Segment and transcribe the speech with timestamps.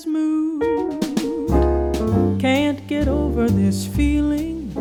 [0.00, 0.62] this mood.
[2.40, 4.72] Can't get over this feeling.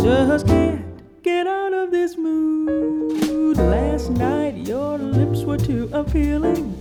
[0.00, 0.82] Just can't
[1.22, 3.58] get out of this mood.
[3.58, 6.74] Last night your lips were too appealing,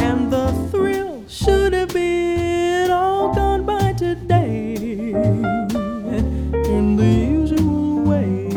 [0.00, 4.74] and the thrill should have been all gone by today
[6.74, 8.48] in the usual way.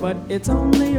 [0.00, 0.91] But it's only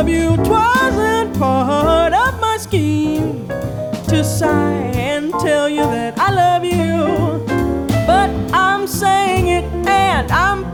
[0.00, 0.34] of you.
[0.44, 3.46] Twasn't part of my scheme
[4.08, 7.44] to sigh and tell you that I love you.
[8.06, 10.72] But I'm saying it and I'm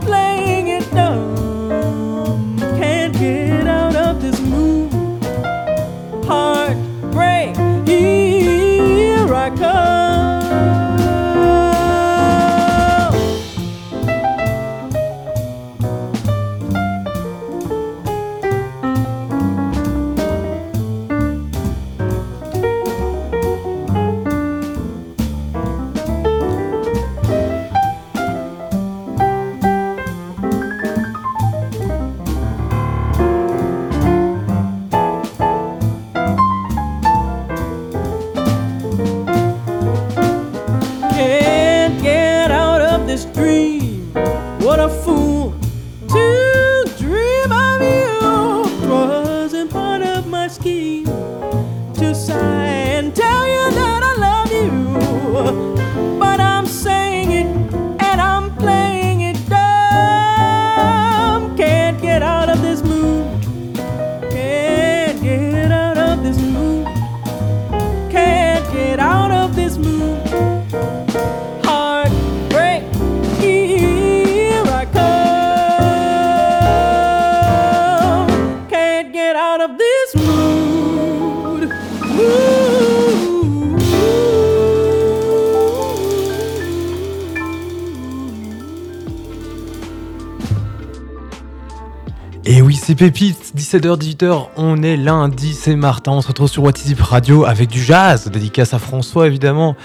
[92.97, 96.63] Et oui, c'est Pépite, 17h, 18h, on est lundi, c'est Martin, on se retrouve sur
[96.63, 99.75] What Radio avec du jazz, dédicace à François évidemment.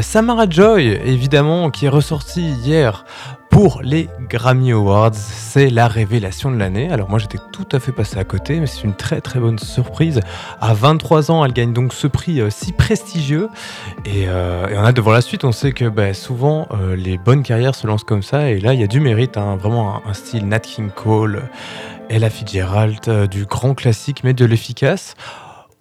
[0.00, 3.04] Samara Joy, évidemment, qui est ressorti hier
[3.50, 6.90] pour les Grammy Awards, c'est la révélation de l'année.
[6.90, 9.58] Alors moi j'étais tout à fait passé à côté, mais c'est une très très bonne
[9.58, 10.20] surprise.
[10.58, 13.50] À 23 ans, elle gagne donc ce prix euh, si prestigieux.
[14.06, 17.42] Et, euh, on a devant la suite, on sait que bah, souvent euh, les bonnes
[17.42, 20.10] carrières se lancent comme ça, et là il y a du mérite, hein, vraiment un,
[20.10, 21.42] un style Nat King Cole.
[22.12, 25.14] Ella Fitzgerald, euh, du grand classique mais de l'efficace.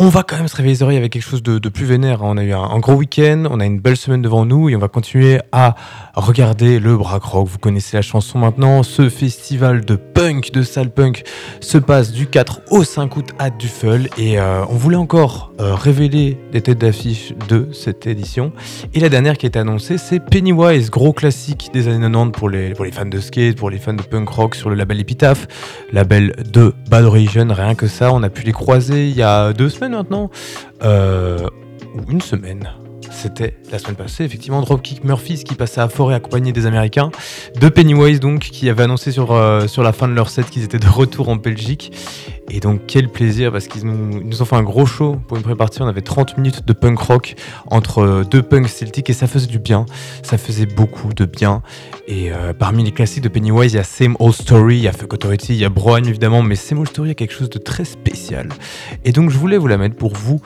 [0.04, 2.24] On va quand même se réveiller les oreilles avec quelque chose de, plus vénère.
[2.24, 2.30] hein.
[2.32, 4.80] On a eu un, gros week-end, on a une belle semaine devant nous et on
[4.80, 5.76] va continuer à
[6.16, 7.48] regarder le Brack Rock.
[7.48, 8.82] Vous connaissez la chanson maintenant.
[8.82, 11.22] Ce festival de punk, de salle punk,
[11.60, 15.76] se passe du 4 au 5 août à Duffel et euh, on voulait encore euh,
[15.76, 18.54] révéler des têtes d'affiche de cette édition.
[18.96, 22.50] Et la dernière qui a été annoncée, c'est Pennywise, gros classique des années 90 pour
[22.50, 25.00] les, pour les fans de skate, pour les fans de punk rock sur le label
[25.00, 25.46] Epitaph,
[25.94, 27.52] label de Bad Origin.
[27.52, 30.30] Rien que ça, on a pu les croiser il y a deux semaines maintenant,
[30.84, 31.48] euh,
[31.96, 32.70] ou une semaine.
[33.12, 37.12] C'était la semaine passée, effectivement, Dropkick Murphys qui passait à Forêt accompagné des Américains,
[37.60, 40.64] de Pennywise donc, qui avait annoncé sur, euh, sur la fin de leur set qu'ils
[40.64, 41.92] étaient de retour en Belgique.
[42.50, 45.82] Et donc quel plaisir parce qu'ils nous, ont fait un gros show pour une pré-partie.
[45.82, 47.36] On avait 30 minutes de punk rock
[47.68, 49.86] entre euh, deux punks celtiques et ça faisait du bien.
[50.24, 51.62] Ça faisait beaucoup de bien.
[52.08, 54.88] Et euh, parmi les classiques de Pennywise, il y a Same Old Story, il y
[54.88, 57.50] a Fuck Authority, il y a Brown évidemment, mais Same Old Story a quelque chose
[57.50, 58.50] de très spécial.
[59.06, 60.42] Et donc je voulais vous la mettre pour vous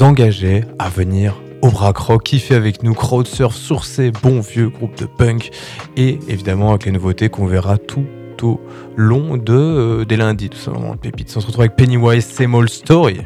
[0.00, 4.98] engager à venir Aubrac Rock qui fait avec nous Crowdsurf sur ces bons vieux groupes
[4.98, 5.50] de punk
[5.96, 8.06] et évidemment avec les nouveautés qu'on verra tout
[8.42, 8.60] au
[8.96, 11.32] long de, euh, des lundis, tout simplement, pépites.
[11.36, 13.20] On se retrouve avec Pennywise, Same Old Story.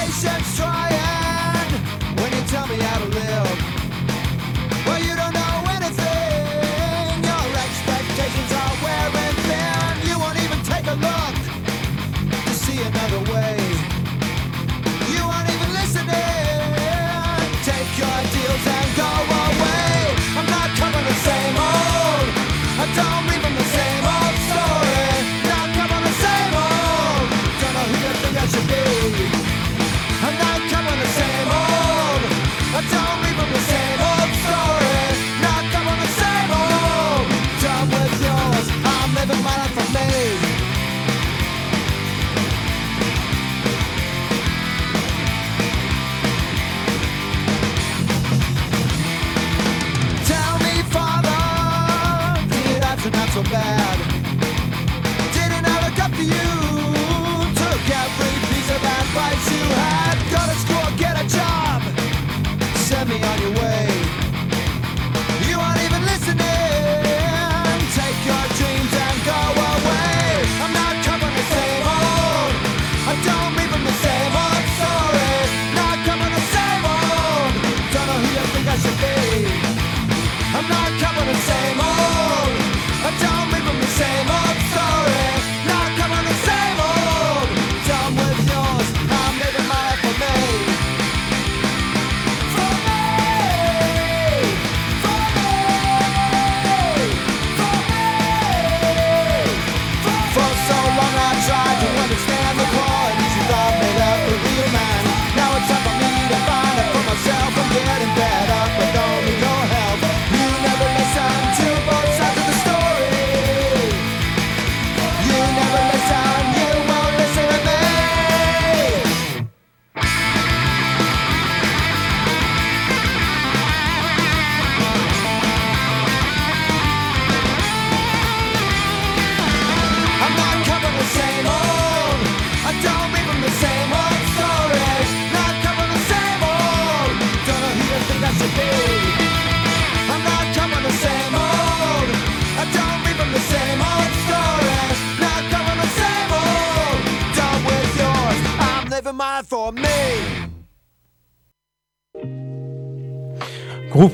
[0.00, 1.72] patience trying
[2.20, 3.58] when you tell me how to live.
[4.86, 7.16] Well, you don't know anything.
[7.30, 9.92] Your expectations are wearing thin.
[10.08, 11.36] You won't even take a look
[12.46, 13.79] to see another way.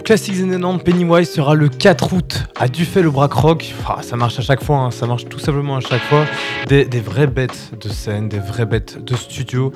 [0.06, 3.75] Classics and Pennywise sera le 4 août à Dufay le Brac Rock.
[3.88, 4.91] Ah, ça marche à chaque fois, hein.
[4.93, 6.26] ça marche tout simplement à chaque fois.
[6.69, 9.73] Des, vraies bêtes de scène, des vraies bêtes de studio.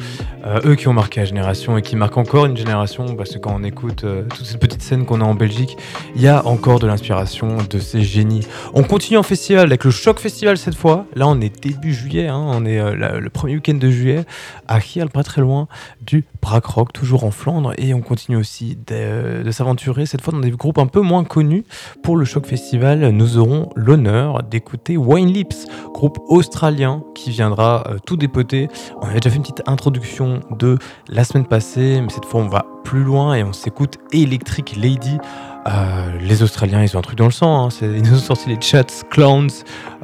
[0.47, 3.39] Euh, eux qui ont marqué la génération et qui marquent encore une génération parce que
[3.39, 5.77] quand on écoute euh, toutes ces petites scènes qu'on a en Belgique,
[6.15, 8.47] il y a encore de l'inspiration de ces génies.
[8.73, 11.07] On continue en festival avec le Choc Festival cette fois.
[11.17, 12.41] Là, on est début juillet, hein.
[12.41, 14.25] on est euh, le premier week-end de juillet
[14.69, 15.67] à Kiel, pas très loin
[16.01, 17.73] du Brac Rock, toujours en Flandre.
[17.79, 21.65] Et on continue aussi de s'aventurer fois dans des groupes un peu moins connus.
[22.03, 27.99] Pour le Choc Festival, nous aurons l'honneur d'écouter Wine Lips, groupe australien qui viendra euh,
[28.05, 28.69] tout dépoter.
[29.01, 32.49] On avait déjà fait une petite introduction de la semaine passée, mais cette fois on
[32.49, 35.19] va plus loin et on s'écoute Electric Lady.
[35.67, 37.67] Euh, les Australiens, ils ont un truc dans le sang.
[37.67, 37.69] Hein.
[37.83, 39.51] Ils nous ont sorti les Chats Clowns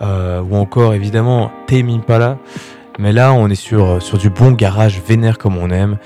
[0.02, 2.38] euh, ou encore évidemment Tame Impala.
[2.98, 5.98] Mais là, on est sur, sur du bon garage vénère comme on aime.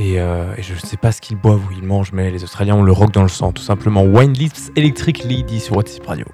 [0.00, 2.76] Euh, et, je ne sais pas ce qu'ils boivent ou ils mangent, mais les Australiens
[2.76, 4.02] ont le rock dans le sang, tout simplement.
[4.02, 6.26] Wine Lips Electric Lady sur WhatsApp Radio.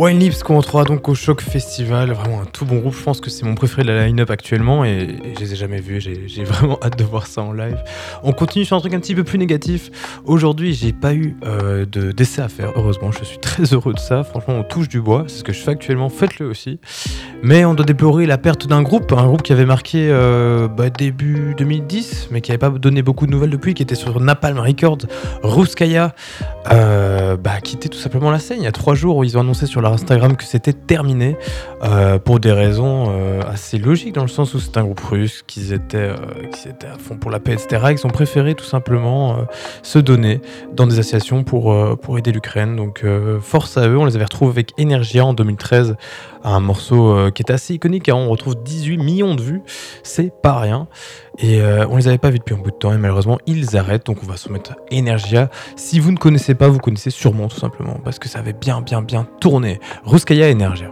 [0.00, 3.20] Wine Lips qu'on retrouvera donc au Choc Festival, vraiment un tout bon groupe, je pense
[3.20, 6.42] que c'est mon préféré de la line-up actuellement et, je les ai jamais vus, j'ai
[6.42, 7.76] vraiment hâte de voir ça en live.
[8.22, 9.90] On continue sur un truc un petit peu plus négatif.
[10.24, 13.98] Aujourd'hui j'ai pas eu euh, de d'essai à faire, heureusement, je suis très heureux de
[13.98, 16.80] ça, franchement on touche du bois, c'est ce que je fais actuellement, faites-le aussi.
[17.42, 20.88] Mais on doit déplorer la perte d'un groupe, un groupe qui avait marqué euh, bah,
[20.88, 24.58] début 2010, mais qui n'avait pas donné beaucoup de nouvelles depuis, qui était sur Napalm
[24.58, 25.06] Records,
[25.42, 26.14] Ruskaya,
[26.72, 28.58] euh, bah, tout simplement la scène.
[28.60, 31.36] Il y a trois jours ils ont annoncé sur la Instagram que c'était terminé
[31.82, 35.42] euh, pour des raisons euh, assez logiques dans le sens où c'est un groupe russe,
[35.46, 36.16] qu'ils étaient, euh,
[36.66, 37.92] étaient à fond pour la paix, etc.
[37.92, 39.46] Ils ont préféré tout simplement
[39.82, 40.40] se donner
[40.72, 42.76] dans des associations pour, pour aider l'Ukraine.
[42.76, 43.04] Donc
[43.40, 45.96] force à eux, on les avait retrouvés avec Energia en 2013,
[46.44, 49.62] un morceau qui est assez iconique, car on retrouve 18 millions de vues,
[50.02, 50.88] c'est pas rien.
[51.38, 54.06] Et on les avait pas vus depuis un bout de temps et malheureusement ils arrêtent,
[54.06, 55.50] donc on va se mettre Energia.
[55.76, 58.80] Si vous ne connaissez pas, vous connaissez sûrement tout simplement, parce que ça avait bien
[58.80, 59.80] bien bien tourné.
[60.04, 60.90] Ruskaya Energia.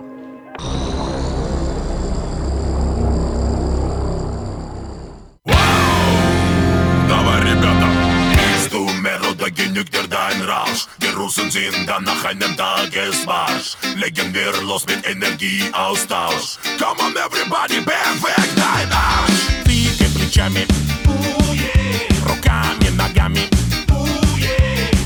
[11.50, 13.76] Sind dann nach einem Tagesmarsch.
[13.96, 16.58] Legen wir los mit Energieaustausch.
[16.78, 19.64] Come on, everybody, perfect dein Arsch.
[19.64, 20.66] Двигай плечами,
[22.26, 23.48] руками, ногами,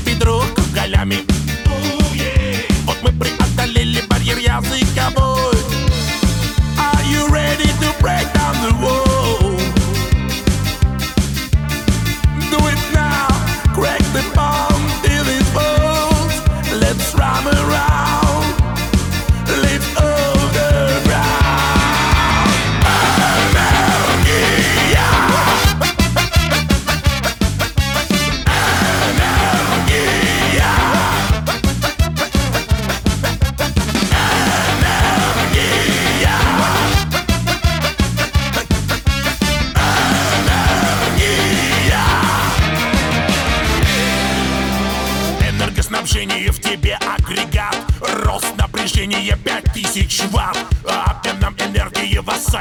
[0.05, 1.25] бедро кругалями.
[3.01, 5.32] Мы преодолели барьер языковой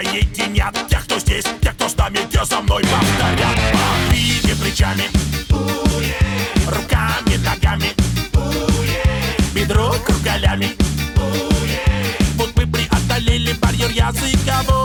[0.02, 3.56] соединят Тех, кто здесь, тех, кто с нами, те за мной повторят.
[4.10, 5.04] Двигай плечами.
[6.66, 7.92] Руками, ногами.
[9.54, 10.76] Бедро кругалями.
[12.36, 14.81] Вот мы преодолели барьер языковой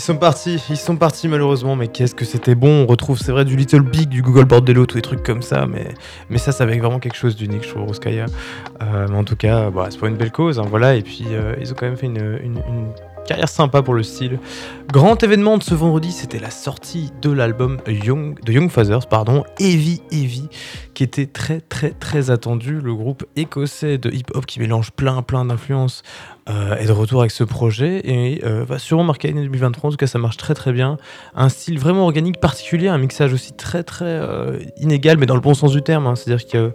[0.00, 3.32] ils sont partis, ils sont partis malheureusement, mais qu'est-ce que c'était bon, on retrouve c'est
[3.32, 5.88] vrai du Little Big, du Google Bordello, tous les trucs comme ça, mais,
[6.30, 8.24] mais ça c'est avec vraiment quelque chose d'unique, je trouve, Roskaya.
[8.80, 11.26] Euh, mais en tout cas, bah, c'est pas une belle cause, hein, voilà, et puis
[11.32, 12.62] euh, ils ont quand même fait une, une
[13.26, 14.38] carrière sympa pour le style.
[14.90, 19.44] Grand événement de ce vendredi, c'était la sortie de l'album Young, de Young Fathers, pardon,
[19.58, 20.48] Heavy Heavy,
[20.94, 22.80] qui était très très très attendu.
[22.80, 26.02] Le groupe écossais de hip-hop qui mélange plein plein d'influences
[26.50, 29.88] euh, est de retour avec ce projet et euh, va sûrement marquer l'année 2023.
[29.88, 30.96] En tout cas, ça marche très très bien.
[31.34, 35.40] Un style vraiment organique, particulier, un mixage aussi très très euh, inégal, mais dans le
[35.40, 36.06] bon sens du terme.
[36.06, 36.16] Hein.
[36.16, 36.70] C'est-à-dire qu'il y a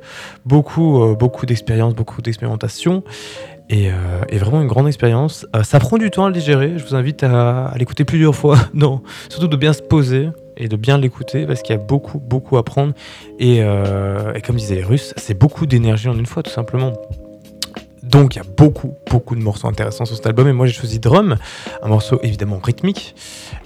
[0.46, 3.04] beaucoup beaucoup d'expérience, beaucoup d'expérimentation.
[3.70, 3.90] Et,
[4.34, 5.48] vraiment une grande expérience.
[5.64, 6.78] ça prend du temps à le digérer.
[6.78, 8.58] Je vous invite à, l'écouter plusieurs fois.
[8.74, 10.30] non, surtout de bien se poser.
[10.58, 12.94] et de bien l'écouter parce qu'il y a beaucoup, beaucoup à prendre.
[13.40, 16.94] Et, et comme disaient les Russes, c'est beaucoup d'énergie en une fois, tout simplement.
[18.10, 20.48] Donc il y a beaucoup, beaucoup de morceaux intéressants sur cet album.
[20.48, 21.38] Et moi j'ai choisi Drum,
[21.82, 23.16] un morceau évidemment rythmique.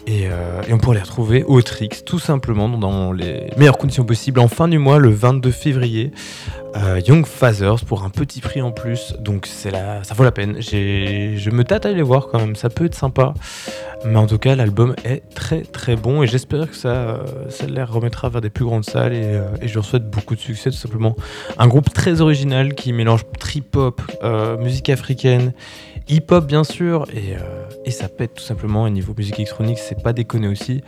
[0.08, 4.40] Et, euh, on pourrait les retrouver au Trix, tout simplement, dans les meilleures conditions possibles,
[4.40, 6.12] en fin du mois, le 22 février.
[6.76, 10.32] Euh, Young Fathers pour un petit prix en plus, donc c'est la, ça vaut la
[10.32, 10.58] peine.
[10.62, 13.34] Je me tâte à aller voir quand même, ça peut être sympa.
[14.06, 17.68] Mais en tout cas, l'album est très très bon et j'espère que ça, euh, ça
[17.68, 20.40] les remettra vers des plus grandes salles et, euh, et je leur souhaite beaucoup de
[20.40, 21.16] succès tout simplement.
[21.58, 25.54] Un groupe très original qui mélange trip-hop, euh, musique africaine,
[26.08, 27.36] hip-hop bien sûr et,
[27.86, 28.88] et ça pète tout simplement.
[28.88, 30.82] Et niveau musique électronique, c'est pas déconné aussi.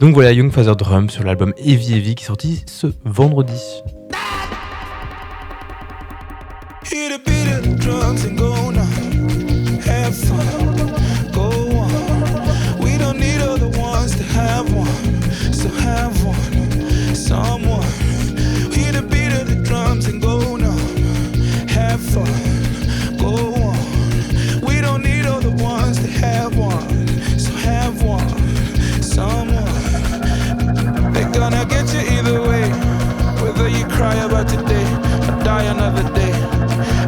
[0.00, 3.60] Donc voilà, Young Father Drum sur l'album Heavy Heavy qui est sorti ce vendredi.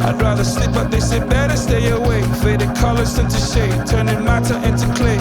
[0.09, 2.25] I'd rather sleep, but they say better stay awake.
[2.41, 5.19] Faded colors into shade, turning matter into clay.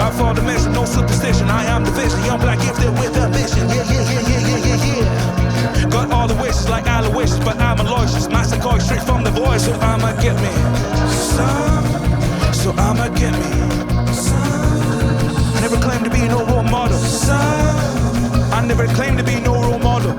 [0.00, 1.50] I fall the mission, no superstition.
[1.50, 3.68] I am the vision, young black gifted with ambition.
[3.68, 5.88] Yeah, yeah, yeah, yeah, yeah, yeah, yeah.
[5.90, 8.30] Got all the wishes like Aloysius, but I'm a logist.
[8.30, 10.52] My going straight from the voice, so I'ma get me
[11.12, 11.84] some.
[12.54, 13.52] So I'ma get me
[14.14, 15.56] some.
[15.56, 16.96] I never claimed to be no role model.
[16.96, 17.36] Some.
[18.50, 20.16] I never claimed to be no role model.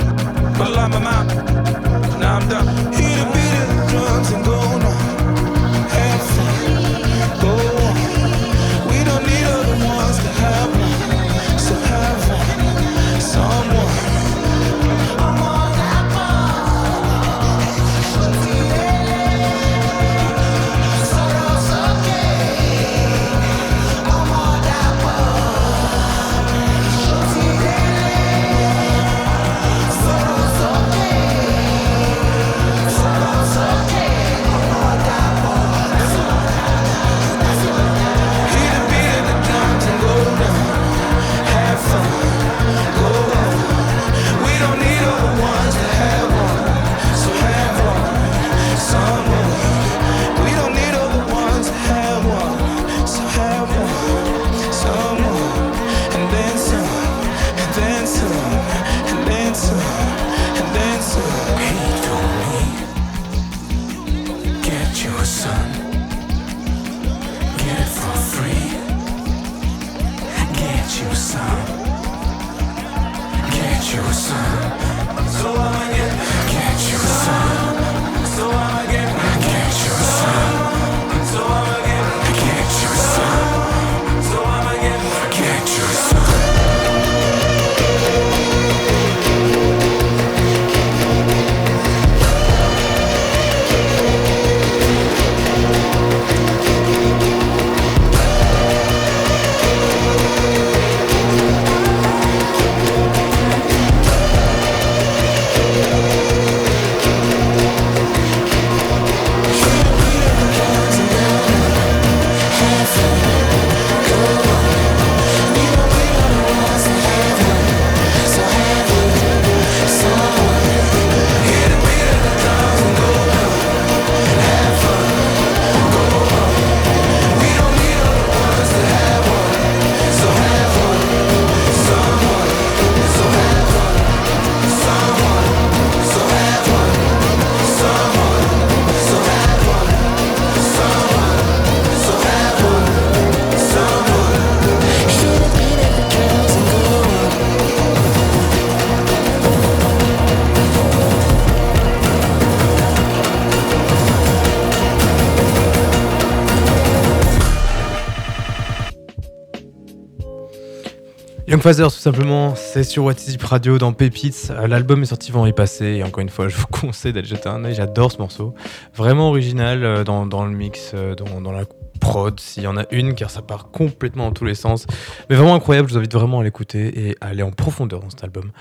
[161.61, 164.51] Fathers, tout simplement, c'est sur What Is Radio dans Pépites.
[164.51, 167.47] Euh, L'album est sorti vendredi passé et encore une fois, je vous conseille d'aller jeter
[167.47, 167.73] un œil.
[167.73, 168.53] J'adore ce morceau.
[168.95, 171.63] Vraiment original euh, dans, dans le mix, euh, dans, dans la
[171.99, 174.87] prod, s'il y en a une, car ça part complètement dans tous les sens.
[175.29, 178.09] Mais vraiment incroyable, je vous invite vraiment à l'écouter et à aller en profondeur dans
[178.09, 178.51] cet album.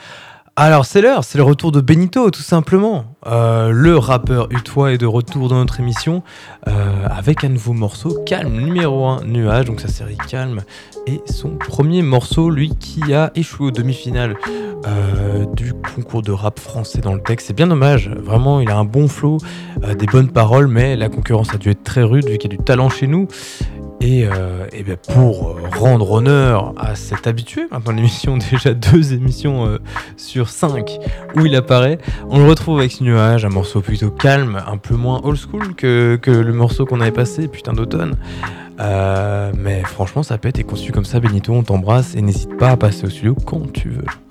[0.59, 3.05] Alors c'est l'heure, c'est le retour de Benito tout simplement.
[3.27, 6.23] Euh, le rappeur Utois est de retour dans notre émission
[6.67, 10.63] euh, avec un nouveau morceau, Calme, numéro 1, Nuage, donc sa série Calme,
[11.07, 14.35] et son premier morceau, lui qui a échoué aux demi-finales
[14.87, 17.49] euh, du concours de rap français dans le texte.
[17.49, 19.37] C'est bien dommage, vraiment il a un bon flow,
[19.99, 22.57] des bonnes paroles, mais la concurrence a dû être très rude vu qu'il y a
[22.57, 23.29] du talent chez nous.
[24.01, 29.67] Et, euh, bien pour euh, rendre honneur à cet habitué, maintenant l'émission, déjà deux émissions
[29.67, 29.79] euh,
[30.17, 30.99] sur cinq
[31.35, 34.95] où il apparaît, on le retrouve avec ce nuage, un morceau plutôt calme, un peu
[34.95, 38.17] moins old school que, que le morceau qu'on avait passé, putain d'automne.
[38.79, 42.77] mais franchement, ça peut être conçu comme ça, Benito, on t'embrasse et n'hésite pas à
[42.77, 44.26] passer au studio quand tu veux.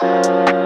[0.00, 0.59] você.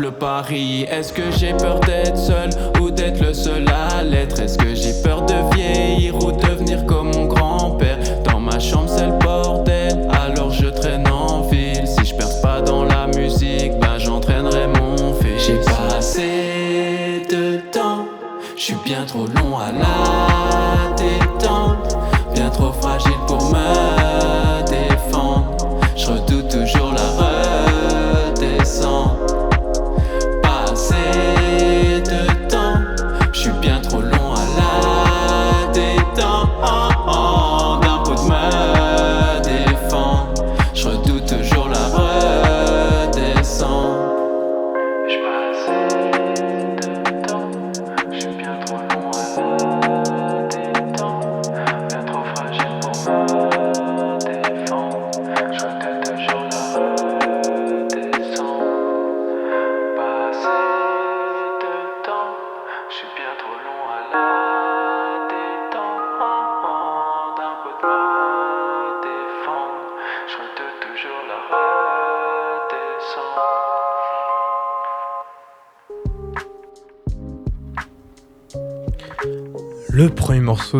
[0.00, 3.03] Est-ce que j'ai peur d'être seul ou d'être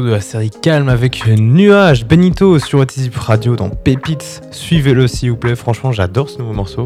[0.02, 4.42] de la série Calme avec Nuage, Benito sur WhatsApp Radio dans Pépites.
[4.50, 6.84] Suivez-le s'il vous plaît, franchement j'adore ce nouveau morceau.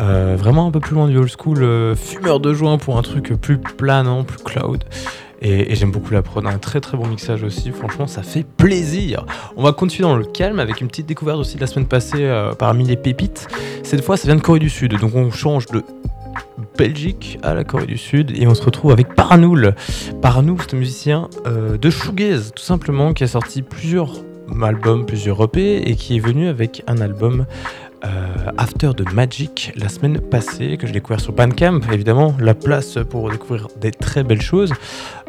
[0.00, 3.02] Euh, vraiment un peu plus loin du old school, euh, fumeur de joint pour un
[3.02, 4.82] truc plus planant, plus cloud.
[5.42, 9.24] Et, j'aime beaucoup la prod, un très très bon mixage aussi, franchement ça fait plaisir.
[9.56, 12.24] On va continuer dans le calme avec une petite découverte aussi de la semaine passée
[12.24, 13.46] euh, parmi les pépites.
[13.84, 15.84] Cette fois ça vient de Corée du Sud, donc on change de
[16.80, 19.74] Belgique à la Corée du Sud et on se retrouve avec Paranoul.
[20.22, 24.14] Paranoul, c'est un musicien euh, de shoegaze tout simplement qui a sorti plusieurs
[24.62, 27.44] albums, plusieurs EP et qui est venu avec un album
[28.06, 28.08] euh,
[28.56, 31.80] After de Magic la semaine passée que j'ai découvert sur Bandcamp.
[31.92, 34.72] Évidemment, la place pour découvrir des très belles choses.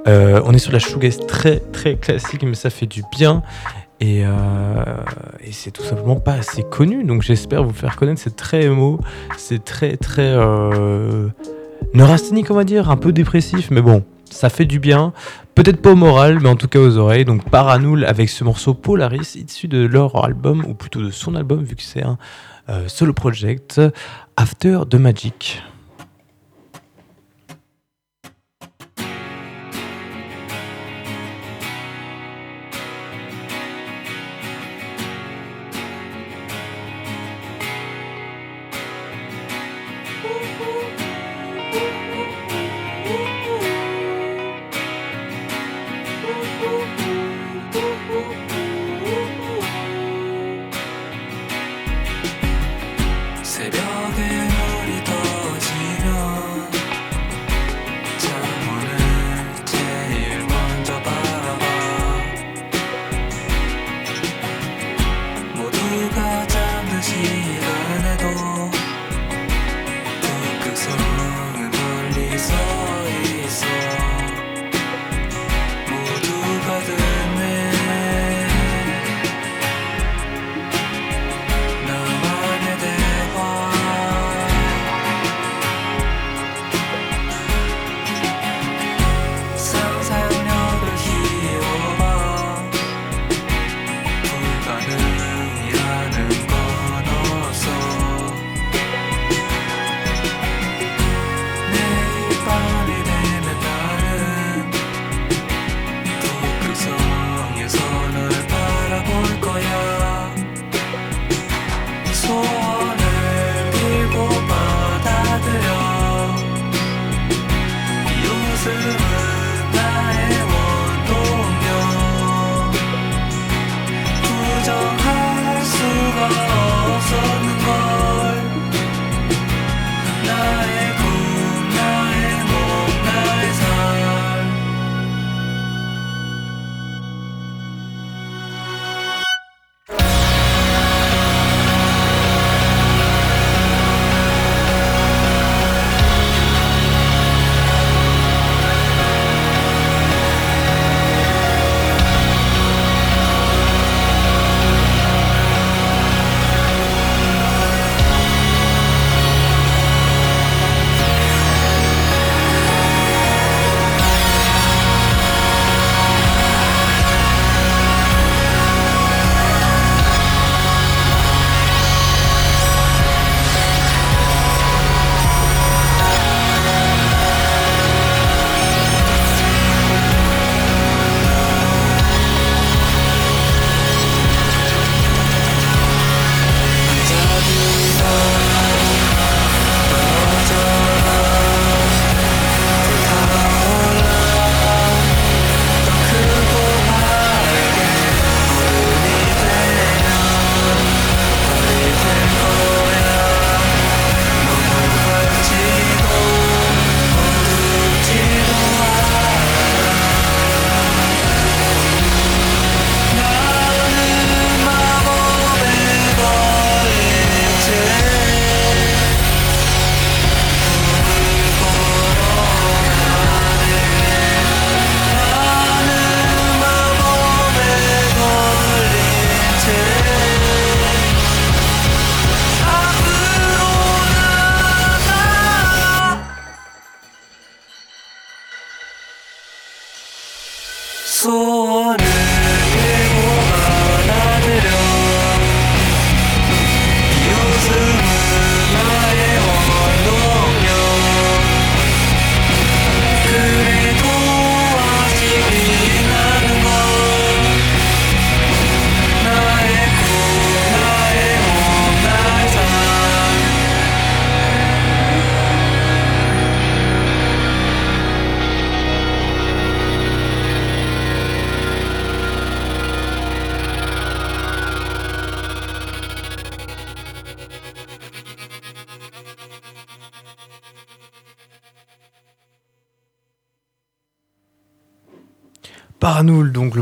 [0.08, 3.44] Euh, on est sur la shoegaze très très classique mais ça fait du bien
[4.04, 4.84] euh,
[5.42, 7.04] et, c'est tout simplement pas assez connu.
[7.04, 8.20] Donc j'espère vous faire connaître.
[8.22, 9.00] C'est très émo,
[9.38, 11.28] c'est très très euh,
[11.94, 15.14] neurasthénique, on va dire, un peu dépressif, mais bon, ça fait du bien.
[15.56, 17.26] Peut-être pas au moral, mais en tout cas aux oreilles.
[17.26, 21.64] Donc Paranoul avec ce morceau Polaris, issu de leur album, ou plutôt de son album,
[21.64, 22.18] vu que c'est un
[22.70, 23.82] euh, solo project,
[24.38, 25.62] After the Magic.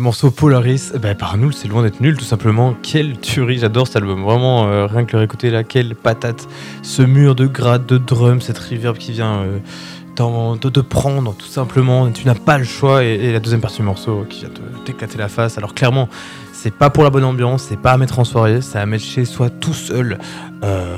[0.10, 0.92] Morceau Polaris.
[1.00, 2.74] Bah, Paranoul, c'est loin d'être nul, tout simplement.
[2.82, 4.24] Quelle tuerie, j'adore cet album.
[4.24, 6.48] Vraiment, euh, rien que le réécouter là, quelle patate.
[6.82, 11.46] Ce mur de grade, de drum, cette reverb qui vient euh, de te prendre, tout
[11.46, 12.10] simplement.
[12.10, 13.04] Tu n'as pas le choix.
[13.04, 14.50] Et, la deuxième partie du morceau qui vient
[14.84, 15.60] t'éclater la face.
[15.60, 16.10] Alors, clairement,
[16.54, 19.06] c'est pas pour la bonne ambiance, c'est pas à mettre en soirée, c'est à mettre
[19.06, 20.18] chez soi tout seul.
[20.64, 20.98] Euh,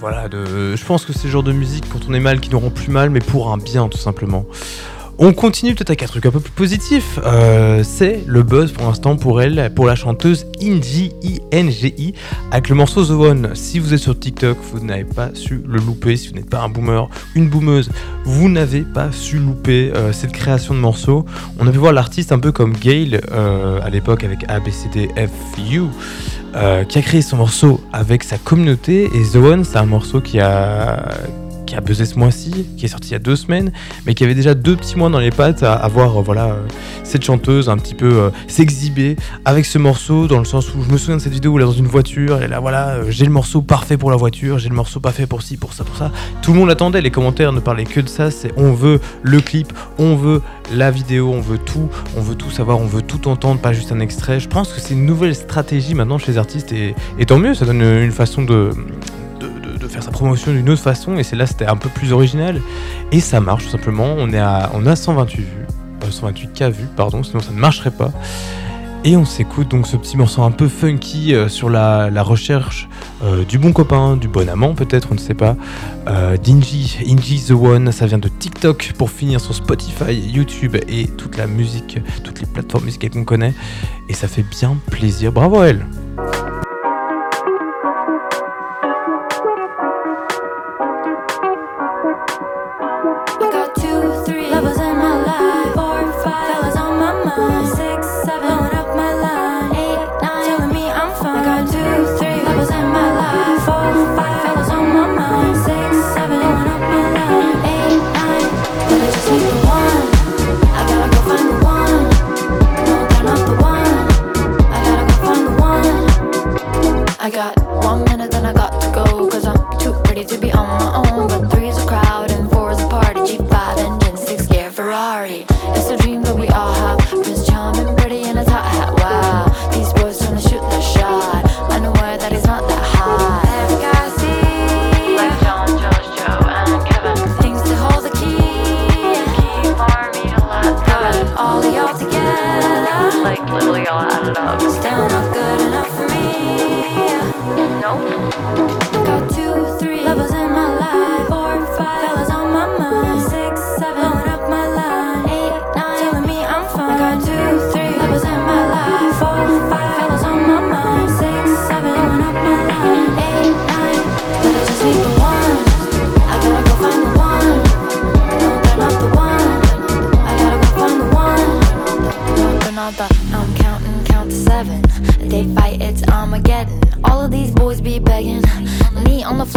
[0.00, 2.58] voilà, je pense que c'est le genre de musique, quand on est mal, qui nous
[2.58, 4.44] rend plus mal, mais pour un bien, tout simplement.
[5.22, 7.18] On continue peut-être avec un truc un peu plus positif.
[7.26, 12.14] Euh, c'est le buzz pour l'instant pour elle, pour la chanteuse Inji, I-N-G-I,
[12.50, 13.50] avec le morceau The One.
[13.52, 16.16] Si vous êtes sur TikTok, vous n'avez pas su le louper.
[16.16, 17.90] Si vous n'êtes pas un boomer, une boomeuse,
[18.24, 21.26] vous n'avez pas su louper euh, cette création de morceau.
[21.58, 25.82] On a pu voir l'artiste un peu comme Gail euh, à l'époque avec ABCDFU.
[26.88, 30.40] qui a créé son morceau avec sa communauté et The One c'est un morceau qui
[30.40, 31.10] a
[31.70, 33.70] qui a buzzé ce mois-ci, qui est sorti il y a deux semaines,
[34.04, 36.66] mais qui avait déjà deux petits mois dans les pattes à, voir euh, voilà, euh,
[37.04, 40.90] cette chanteuse un petit peu euh, s'exhiber avec ce morceau, dans le sens où je
[40.90, 43.24] me souviens de cette vidéo où elle est dans une voiture, est là, voilà, j'ai
[43.24, 45.96] le morceau parfait pour la voiture, j'ai le morceau parfait pour ci, pour ça, pour
[45.96, 46.10] ça.
[46.42, 49.40] Tout le monde l'attendait, les commentaires ne parlaient que de ça, c'est on veut le
[49.40, 50.42] clip, on veut
[50.74, 53.92] la vidéo, on veut tout, on veut tout savoir, on veut tout entendre, pas juste
[53.92, 54.40] un extrait.
[54.40, 57.54] Je pense que c'est une nouvelle stratégie maintenant chez les artistes et, et tant mieux,
[57.54, 58.70] ça donne une façon de,
[60.20, 62.60] promotion d'une autre façon et c'est là c'était un peu plus original
[63.10, 64.14] et ça marche tout simplement.
[64.18, 65.46] On est à on a 128 vues,
[66.10, 68.12] 128 euh, k vues pardon, sinon ça ne marcherait pas.
[69.02, 72.86] Et on s'écoute donc ce petit morceau un peu funky euh, sur la, recherche
[73.24, 75.56] euh, du bon copain, du bon amant peut-être, on ne sait pas.
[76.44, 81.38] Dingy, Ingy the One, ça vient de TikTok pour finir sur Spotify, YouTube et toute
[81.38, 83.54] la musique, toutes les plateformes musicales qu'on connaît.
[84.10, 85.32] Et ça fait bien plaisir.
[85.32, 85.86] Bravo à elle!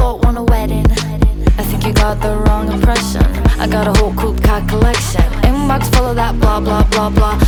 [0.04, 0.86] thought want a wedding.
[1.60, 3.24] I think you got the wrong impression.
[3.64, 5.24] I got a whole cool car collection.
[5.48, 7.43] Inbox full of that blah blah blah blah.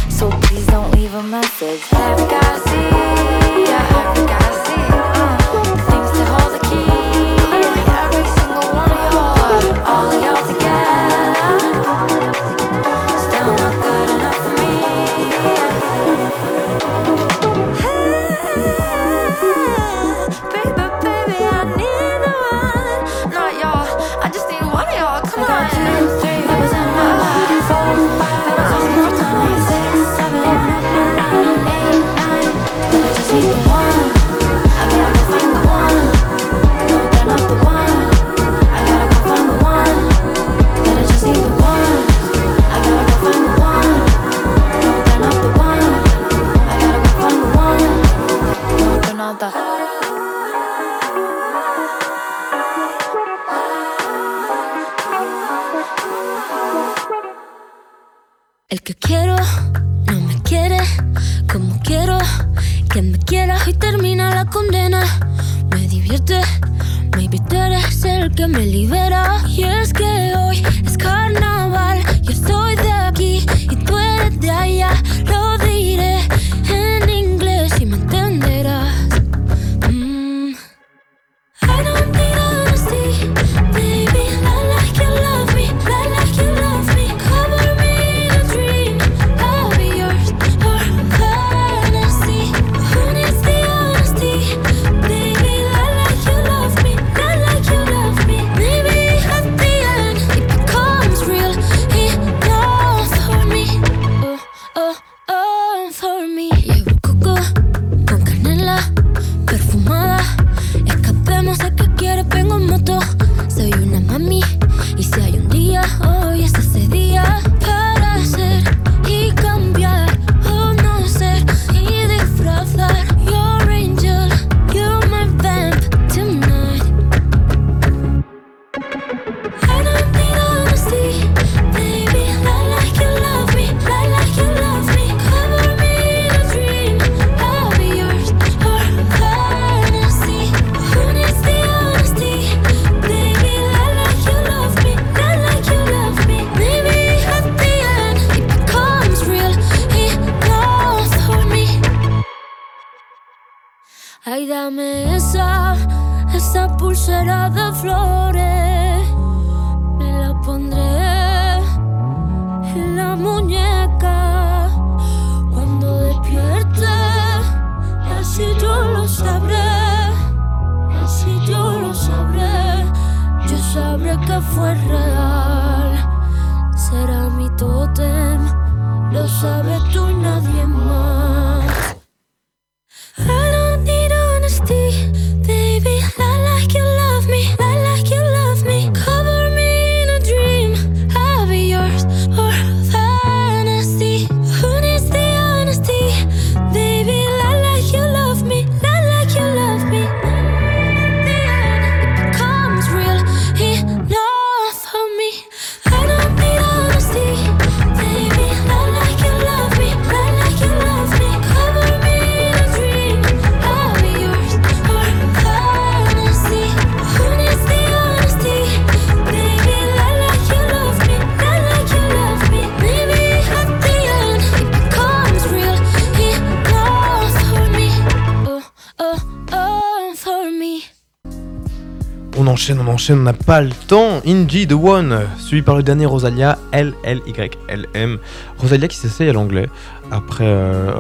[232.65, 234.21] Enchaîne, on enchaîne, on n'a pas le temps.
[234.25, 238.17] Inji The One, suivi par le dernier Rosalia, L-L-Y-L-M.
[238.57, 239.69] Rosalia qui s'essaye à l'anglais
[240.09, 240.91] après euh,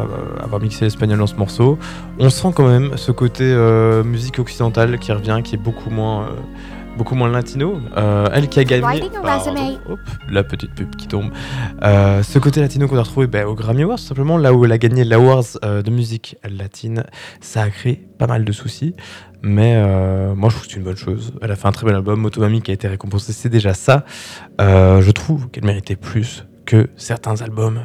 [0.43, 1.79] avoir mixé l'espagnol dans ce morceau.
[2.19, 6.25] On sent quand même ce côté euh, musique occidentale qui revient, qui est beaucoup moins,
[6.25, 6.27] euh,
[6.97, 7.79] beaucoup moins latino.
[7.97, 9.09] Euh, elle qui a gagné.
[9.21, 11.31] Pardon, hop, la petite pub qui tombe.
[11.83, 14.65] Euh, ce côté latino qu'on a retrouvé ben, au Grammy Awards, tout simplement, là où
[14.65, 17.03] elle a gagné l'Awards euh, de musique latine,
[17.41, 18.95] ça a créé pas mal de soucis.
[19.41, 21.33] Mais euh, moi, je trouve que c'est une bonne chose.
[21.41, 22.19] Elle a fait un très bel album.
[22.19, 24.05] Motomami qui a été récompensé, c'est déjà ça.
[24.59, 27.81] Je trouve qu'elle méritait plus que certains albums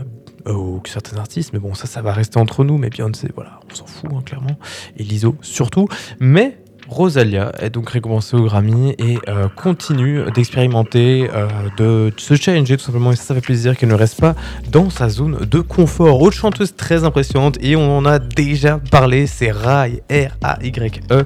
[0.48, 1.52] ou que certains artistes.
[1.52, 2.78] Mais bon, ça, ça va rester entre nous.
[2.78, 4.58] Mais Beyoncé, voilà, on s'en fout, hein, clairement.
[4.96, 5.86] Et Lizzo, surtout.
[6.18, 6.58] Mais
[6.90, 11.46] Rosalia est donc récompensée au Grammy et euh, continue d'expérimenter, euh,
[11.78, 13.12] de se challenger tout simplement.
[13.12, 14.34] Et ça, ça fait plaisir qu'elle ne reste pas
[14.72, 16.20] dans sa zone de confort.
[16.20, 21.24] Autre chanteuse très impressionnante, et on en a déjà parlé, c'est Rai, R-A-Y-E.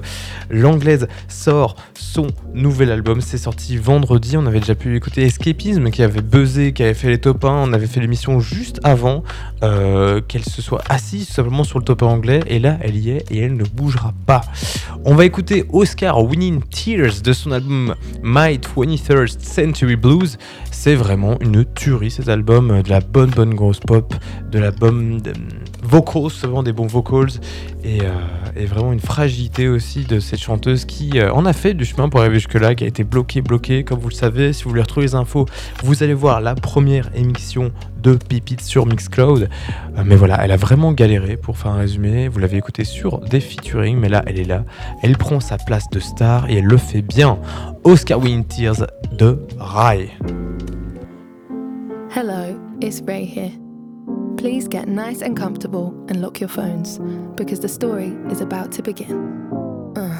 [0.51, 3.21] L'anglaise sort son nouvel album.
[3.21, 4.37] C'est sorti vendredi.
[4.37, 7.49] On avait déjà pu écouter Escapism qui avait buzzé, qui avait fait les top 1.
[7.49, 9.23] On avait fait l'émission juste avant
[9.63, 12.39] euh, qu'elle se soit assise tout simplement sur le top 1 anglais.
[12.47, 14.41] Et là, elle y est et elle ne bougera pas.
[15.03, 20.37] On va écouter Oscar Winning Tears de son album My 23rd Century Blues.
[20.77, 24.13] C'est vraiment une tuerie cet album, de la bonne bonne grosse pop,
[24.51, 25.33] de la bonne de-
[25.81, 27.29] vocals, vraiment des bons vocals
[27.83, 28.11] et, euh,
[28.55, 32.07] et vraiment une fragilité aussi de cette chanteuse qui euh, en a fait du chemin
[32.09, 33.83] pour arriver jusque là, qui a été bloquée, bloquée.
[33.83, 35.45] Comme vous le savez, si vous voulez retrouver les infos,
[35.83, 37.71] vous allez voir la première émission
[38.03, 39.49] de Pipit sur Mixcloud.
[39.97, 42.27] Euh, mais voilà, elle a vraiment galéré pour faire un résumé.
[42.27, 44.65] Vous l'avez écouté sur des featuring, mais là, elle est là.
[45.01, 47.39] Elle prend sa place de star et elle le fait bien.
[47.85, 48.81] Oscar Winning Tears
[49.15, 50.11] de Rai.
[52.09, 53.51] Hello, it's Ray here.
[54.37, 56.97] Please get nice and comfortable and lock your phones
[57.35, 59.13] because the story is about to begin.
[59.95, 60.19] Uh,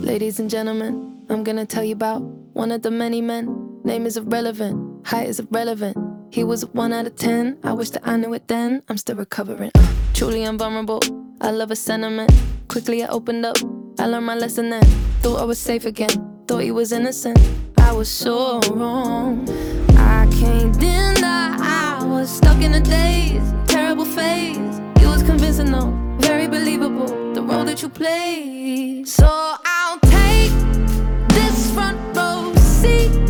[0.00, 3.80] ladies and gentlemen, I'm gonna tell you about one of the many men.
[3.82, 5.96] Name is irrelevant, height is irrelevant.
[6.30, 7.58] He was 1 out of 10.
[7.64, 8.84] I wish that I knew it then.
[8.88, 9.72] I'm still recovering.
[10.14, 11.00] Truly invulnerable.
[11.40, 12.30] I love a sentiment.
[12.68, 13.56] Quickly I opened up.
[13.98, 14.84] I learned my lesson then.
[15.22, 16.29] Thought I was safe again.
[16.50, 17.38] Thought he was innocent.
[17.78, 19.48] I was so wrong.
[19.96, 24.80] I can't deny I was stuck in a daze, terrible phase.
[25.00, 29.06] You was convincing though, very believable, the role that you played.
[29.06, 30.50] So I'll take
[31.28, 33.29] this front row seat,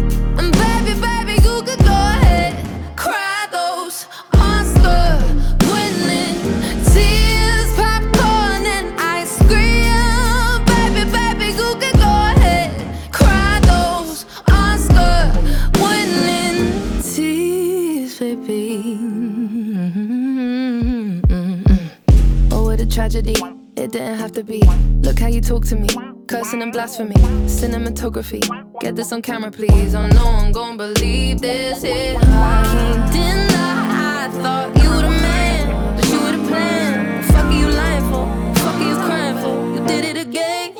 [23.00, 23.34] tragedy.
[23.76, 24.60] It didn't have to be.
[25.00, 25.88] Look how you talk to me.
[26.26, 27.14] Cursing and blasphemy.
[27.46, 28.42] Cinematography.
[28.80, 29.94] Get this on camera, please.
[29.94, 31.82] Oh, no one gon' believe this.
[31.82, 32.18] It.
[32.18, 34.24] I can't deny.
[34.24, 35.96] I thought you were the man.
[35.96, 37.22] That you were the plan.
[37.32, 38.24] Fuck are you lying for?
[38.60, 39.54] Fuck are you crying for?
[39.74, 40.74] You did it again.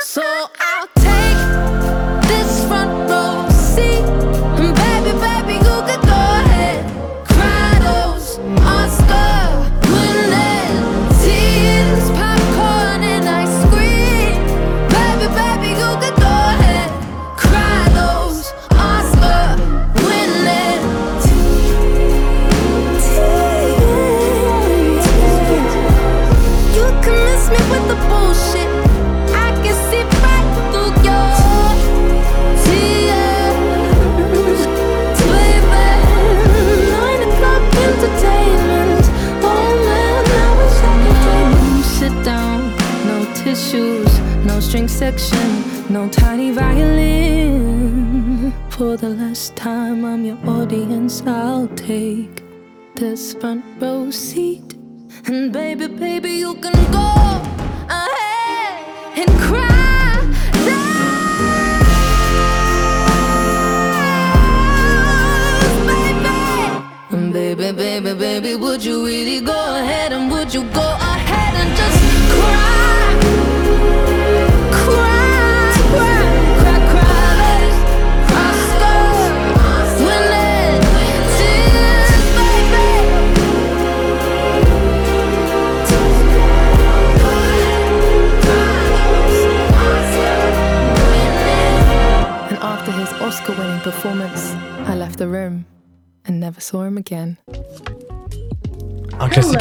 [0.00, 0.69] So I'll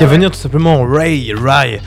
[0.10, 1.80] Classique à venir, tout simplement Ray, Ray,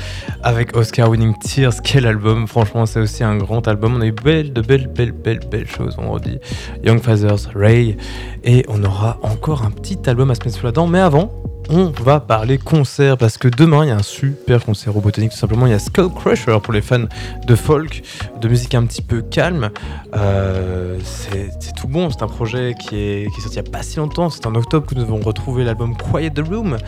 [0.45, 1.83] avec Oscar Winning Tears.
[1.83, 3.97] Quel album, franchement, c'est aussi un grand album.
[3.97, 5.97] On a eu belle, de belles, belles, belles, belles choses.
[5.99, 6.39] On redit
[6.85, 7.97] Young Fathers, Ray,
[8.45, 10.87] et on aura encore un petit album à se mettre sous la dent.
[10.87, 11.33] Mais avant,
[11.68, 15.31] on va parler concert parce que demain il y a un super concert au Botanique
[15.31, 15.66] tout simplement.
[15.66, 17.07] Il y a Skull Crusher pour les fans
[17.47, 18.03] de folk,
[18.41, 19.70] de musique un petit peu calme.
[20.14, 23.70] Euh, c'est tout bon, c'est un projet qui est, qui est sorti il n'y a
[23.70, 24.29] pas si longtemps.
[24.29, 26.79] C'est en octobre que nous avons retrouvé l'album Quiet the Room.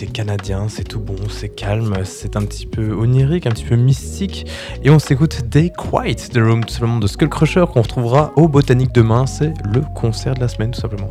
[0.00, 3.76] C'est canadien, c'est tout bon, c'est calme, c'est un petit peu onirique, un petit peu
[3.76, 4.46] mystique.
[4.82, 8.48] Et on s'écoute Day Quiet the Room tout simplement de Skull Crusher qu'on retrouvera au
[8.48, 9.26] Botanique demain.
[9.26, 11.10] C'est le concert de la semaine tout simplement.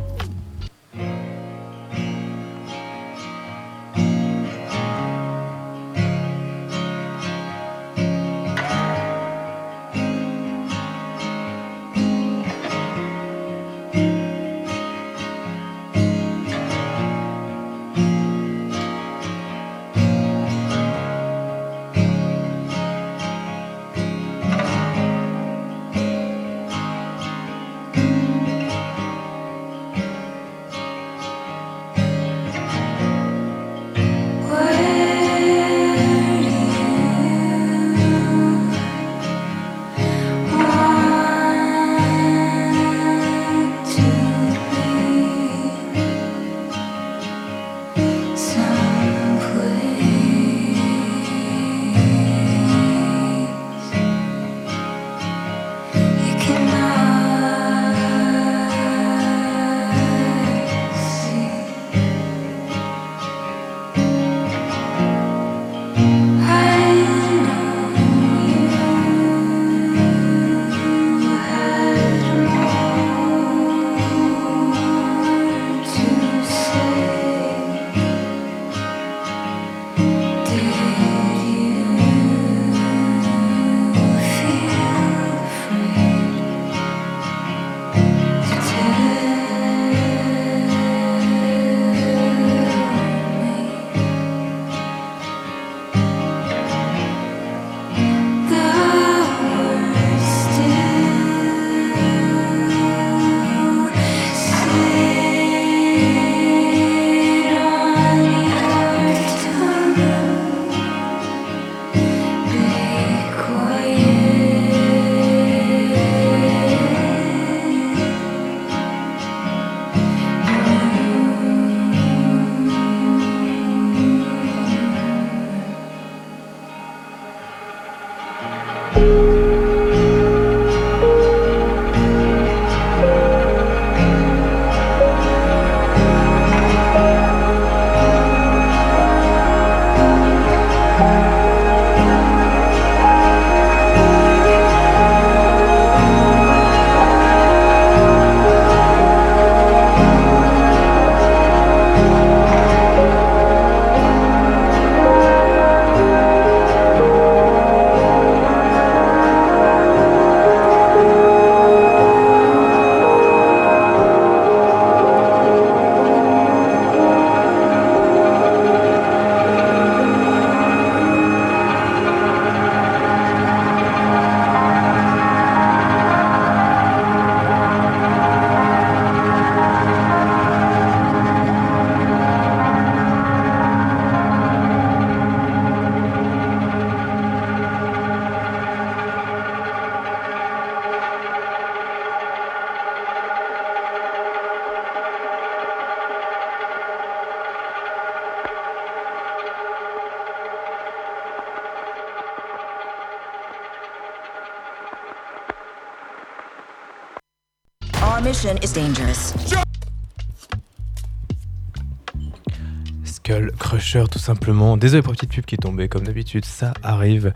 [213.04, 214.76] Skull Crusher tout simplement.
[214.76, 217.32] Désolé pour la petite pub qui est tombée, comme d'habitude, ça arrive.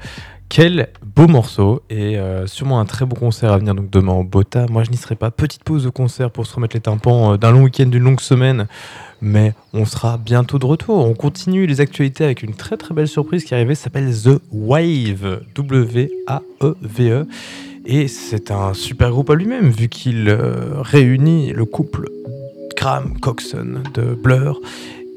[0.50, 4.22] Quel beau morceau et euh, sûrement un très beau concert à venir donc demain au
[4.22, 4.66] Bota.
[4.68, 5.30] Moi je n'y serai pas.
[5.30, 8.20] Petite pause de concert pour se remettre les tympans euh, d'un long week-end, d'une longue
[8.20, 8.66] semaine.
[9.22, 11.06] Mais on sera bientôt de retour.
[11.06, 13.74] On continue les actualités avec une très très belle surprise qui est arrivée.
[13.74, 15.40] s'appelle The Wave.
[15.54, 17.22] W-A-E-V-E.
[17.22, 17.26] E.
[17.86, 22.08] Et c'est un super groupe à lui-même vu qu'il euh, réunit le couple
[22.76, 24.60] Graham Coxon de Blur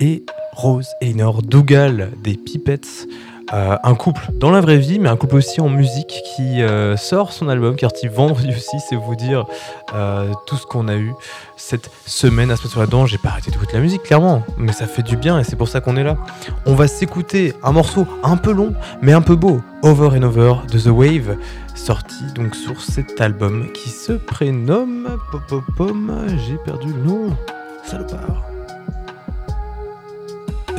[0.02, 3.08] et Rose Einor Dougal des Pipettes.
[3.54, 6.98] Euh, un couple dans la vraie vie, mais un couple aussi en musique qui euh,
[6.98, 9.46] sort son album, car il vendredi aussi, c'est vous dire
[9.94, 11.14] euh, tout ce qu'on a eu
[11.56, 13.06] cette semaine à sur la dent.
[13.06, 15.70] J'ai pas arrêté d'écouter la musique, clairement, mais ça fait du bien et c'est pour
[15.70, 16.18] ça qu'on est là.
[16.66, 20.56] On va s'écouter un morceau un peu long, mais un peu beau, Over and Over
[20.70, 21.38] de The Wave,
[21.74, 25.18] sorti donc sur cet album qui se prénomme.
[25.32, 27.38] Pom, pom, pom, J'ai perdu le nom,
[27.86, 28.57] salopard.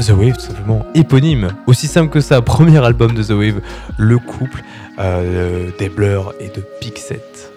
[0.00, 1.48] The Wave, tout simplement éponyme.
[1.66, 3.60] Aussi simple que ça, premier album de The Wave,
[3.96, 4.62] le couple
[4.98, 7.47] euh, des Blur et de Pixet.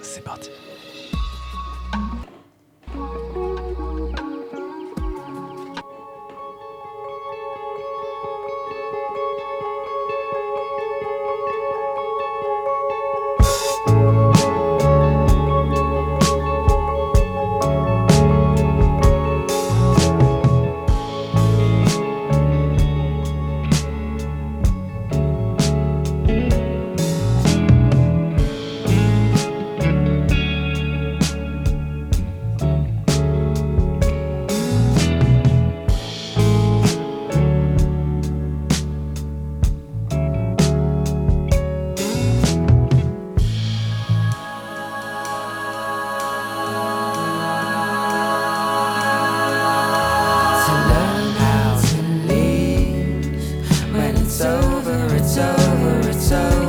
[54.32, 56.61] It's over, it's over, it's over.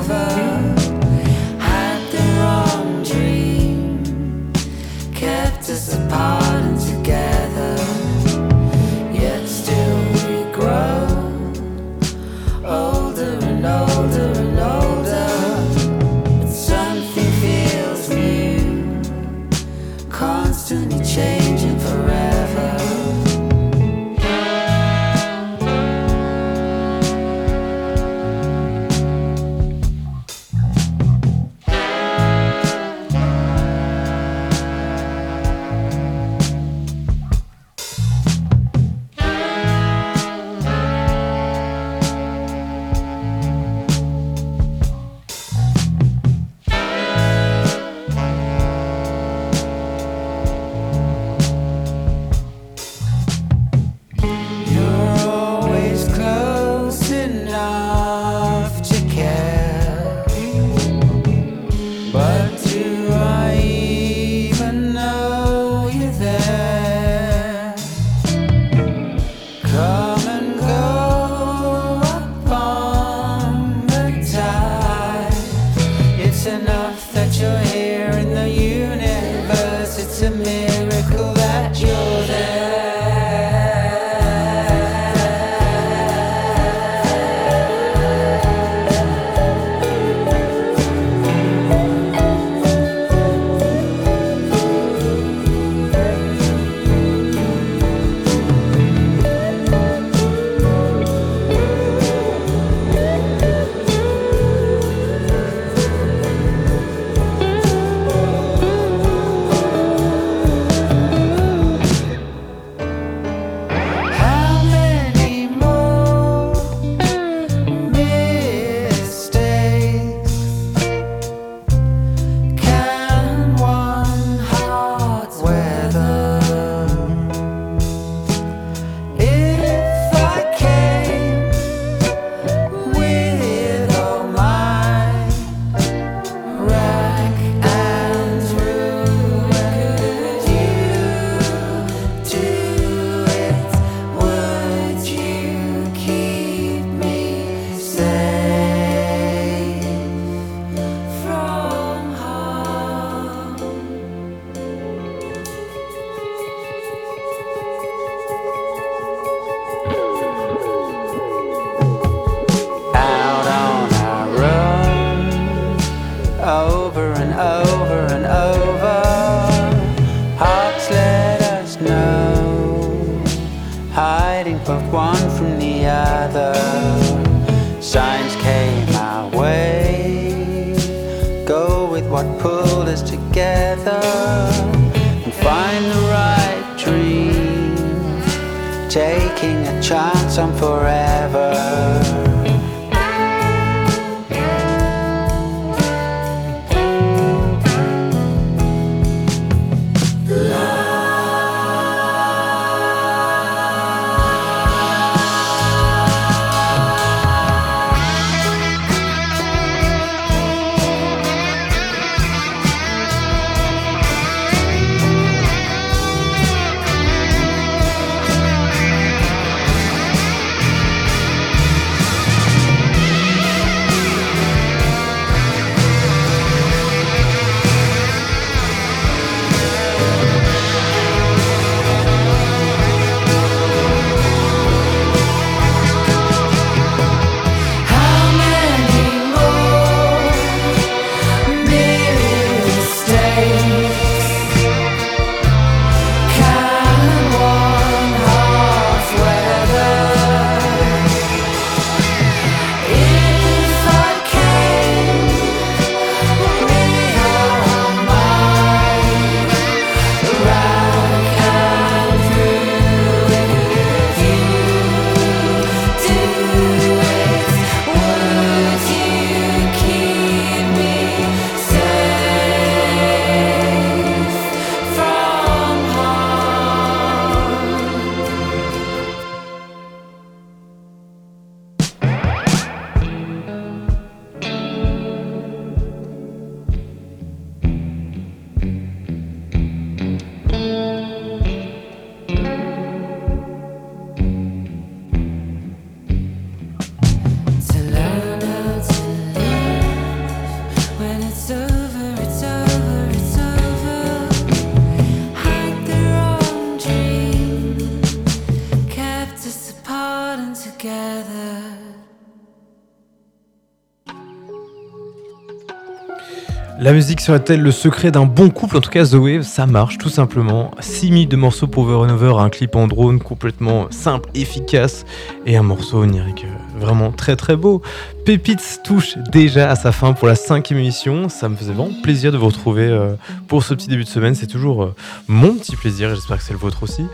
[317.23, 318.75] Serait-elle le secret d'un bon couple?
[318.75, 320.71] En tout cas, The Wave, ça marche tout simplement.
[320.81, 325.05] 6 minutes de morceaux pour Over and Over, un clip en drone complètement simple, efficace
[325.45, 327.81] et un morceau onirique euh, vraiment très très beau.
[328.25, 331.29] Pépites touche déjà à sa fin pour la cinquième émission.
[331.29, 333.13] Ça me faisait vraiment plaisir de vous retrouver euh,
[333.47, 334.35] pour ce petit début de semaine.
[334.35, 334.95] C'est toujours euh,
[335.29, 337.05] mon petit plaisir j'espère que c'est le vôtre aussi.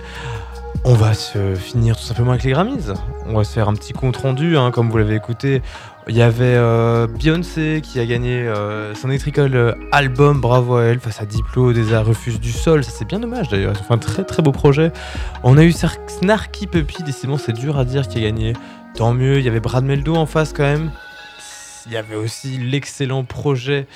[0.85, 2.93] On va se finir tout simplement avec les Grammys.
[3.27, 5.61] On va se faire un petit compte rendu, hein, comme vous l'avez écouté.
[6.07, 10.99] Il y avait euh, Beyoncé qui a gagné euh, son Electrical Album, bravo à elle,
[10.99, 12.83] face à Diplo, des Refuse du Sol.
[12.83, 14.91] Ça c'est bien dommage d'ailleurs, ils ont fait un très très beau projet.
[15.43, 18.53] On a eu Snarky Puppy, décidément c'est dur à dire, qui a gagné.
[18.95, 20.91] Tant mieux, il y avait Brad Meldo en face quand même.
[21.89, 23.87] Il y avait aussi l'excellent projet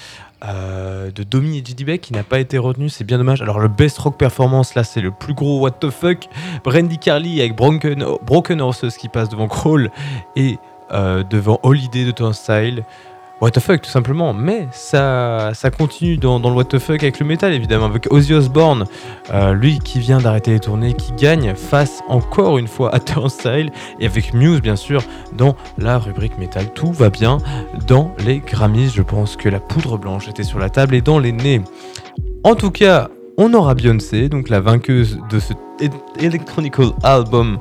[0.43, 3.43] euh, de Domi et JD Beck qui n'a pas été retenu, c'est bien dommage.
[3.43, 6.27] Alors le Best Rock Performance, là c'est le plus gros what the fuck.
[6.63, 9.91] Brandy Carly avec Broken, Broken Horses qui passe devant Crawl
[10.35, 10.57] et
[10.91, 12.83] euh, devant Holiday de Turnstile.
[13.41, 17.19] What the fuck tout simplement, mais ça, ça continue dans, le what the fuck avec
[17.19, 18.85] le métal évidemment, avec Ozzy Osbourne,
[19.33, 23.71] euh, lui qui vient d'arrêter les tournées, qui gagne face encore une fois à Turnstile,
[23.99, 25.03] et avec Muse bien sûr
[25.33, 26.71] dans la rubrique métal.
[26.73, 27.37] Tout va bien
[27.85, 31.19] dans les Grammys, je pense que la poudre blanche était sur la table et dans
[31.19, 31.61] les nez.
[32.43, 35.53] En tout cas, on aura Beyoncé, donc la vainqueuse de ce
[36.19, 37.57] Electronical Album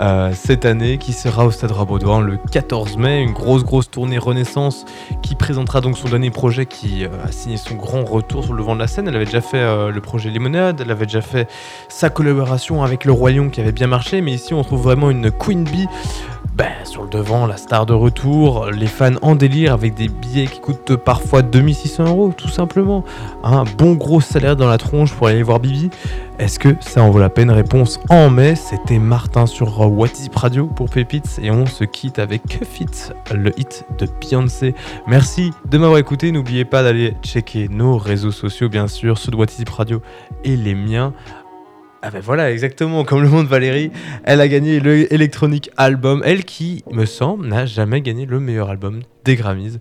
[0.00, 4.18] euh, cette année, qui sera au Stade Rabodoin le 14 mai, une grosse grosse tournée
[4.18, 4.86] Renaissance
[5.22, 8.62] qui présentera donc son dernier projet qui euh, a signé son grand retour sur le
[8.62, 9.08] vent de la scène.
[9.08, 11.48] Elle avait déjà fait euh, le projet Limonade, elle avait déjà fait
[11.88, 15.30] sa collaboration avec Le Royaume qui avait bien marché, mais ici on trouve vraiment une
[15.30, 15.86] Queen Bee
[16.60, 20.46] ben, sur le devant, la star de retour, les fans en délire avec des billets
[20.46, 23.02] qui coûtent parfois 2600 euros, tout simplement.
[23.42, 25.88] Un bon gros salaire dans la tronche pour aller voir Bibi.
[26.38, 27.50] Est-ce que ça en vaut la peine?
[27.50, 28.56] Réponse en mai.
[28.56, 33.58] C'était Martin sur What Radio pour Pépites et on se quitte avec Cuff It, le
[33.58, 34.74] hit de Beyoncé.
[35.06, 36.30] Merci de m'avoir écouté.
[36.30, 40.02] N'oubliez pas d'aller checker nos réseaux sociaux, bien sûr, ceux de What Radio
[40.44, 41.14] et les miens.
[42.02, 43.90] Ah ben voilà, exactement, comme le monde Valérie,
[44.24, 48.70] elle a gagné le Electronic Album, elle qui, me semble, n'a jamais gagné le meilleur
[48.70, 49.80] album des Grammys.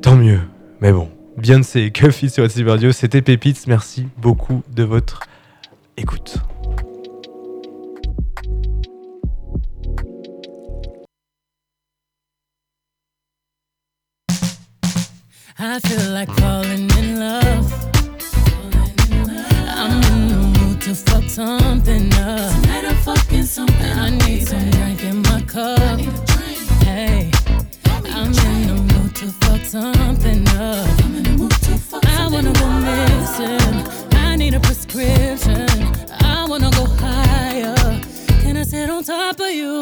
[0.00, 0.38] Tant mieux,
[0.80, 5.22] mais bon, Beyoncé et Cuffy sur What's Radio, c'était Pépites, merci beaucoup de votre
[5.96, 6.38] écoute.
[21.38, 22.52] something up.
[22.62, 24.44] Tonight I'm fucking something I need baby.
[24.44, 26.00] some drink in my cup.
[26.82, 27.30] Hey,
[28.16, 30.88] I'm in the mood to fuck something up.
[31.90, 32.58] Fuck something I wanna up.
[32.58, 34.18] go missing.
[34.18, 35.68] I need a prescription.
[36.10, 37.76] I wanna go higher.
[38.42, 39.74] Can I sit on top of you?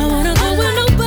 [0.00, 1.03] I wanna go with nobody.